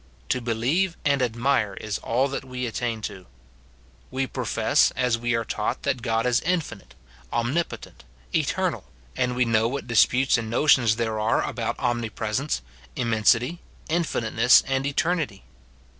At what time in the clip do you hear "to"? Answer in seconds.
0.29-0.41, 3.03-3.27